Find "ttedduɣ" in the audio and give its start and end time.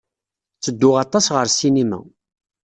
0.55-0.95